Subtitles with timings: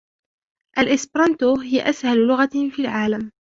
[0.79, 3.31] الإسبرانتو هي أسهل لغة في العالم.